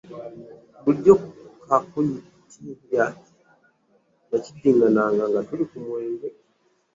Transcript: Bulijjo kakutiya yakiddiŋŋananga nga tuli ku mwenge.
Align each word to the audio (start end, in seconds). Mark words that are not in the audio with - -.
Bulijjo 0.83 1.13
kakutiya 1.67 3.05
yakiddiŋŋananga 4.31 5.23
nga 5.29 5.41
tuli 5.47 5.63
ku 5.71 5.77
mwenge. 5.85 6.27